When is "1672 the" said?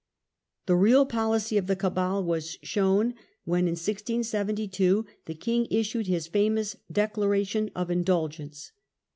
3.77-5.35